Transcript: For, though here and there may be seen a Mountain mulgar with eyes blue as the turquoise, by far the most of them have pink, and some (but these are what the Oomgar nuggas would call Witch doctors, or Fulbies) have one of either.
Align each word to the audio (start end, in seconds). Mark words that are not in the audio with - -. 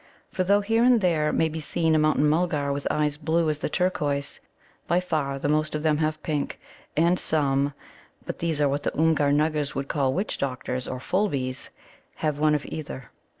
For, 0.31 0.43
though 0.43 0.61
here 0.61 0.83
and 0.83 0.99
there 0.99 1.31
may 1.31 1.47
be 1.47 1.59
seen 1.59 1.93
a 1.93 1.99
Mountain 1.99 2.27
mulgar 2.27 2.73
with 2.73 2.87
eyes 2.89 3.17
blue 3.17 3.51
as 3.51 3.59
the 3.59 3.69
turquoise, 3.69 4.39
by 4.87 4.99
far 4.99 5.37
the 5.37 5.47
most 5.47 5.75
of 5.75 5.83
them 5.83 5.97
have 5.97 6.23
pink, 6.23 6.59
and 6.97 7.19
some 7.19 7.75
(but 8.25 8.39
these 8.39 8.59
are 8.59 8.67
what 8.67 8.81
the 8.81 8.97
Oomgar 8.97 9.31
nuggas 9.31 9.75
would 9.75 9.89
call 9.89 10.11
Witch 10.11 10.39
doctors, 10.39 10.87
or 10.87 10.99
Fulbies) 10.99 11.69
have 12.15 12.39
one 12.39 12.55
of 12.55 12.65
either. 12.65 13.11